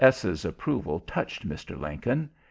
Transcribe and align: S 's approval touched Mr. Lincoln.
S 0.03 0.25
's 0.25 0.43
approval 0.45 1.01
touched 1.01 1.47
Mr. 1.47 1.79
Lincoln. 1.79 2.31